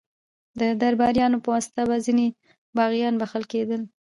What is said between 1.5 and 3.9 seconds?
واسطه به ځینې باغیان بخښل کېدل.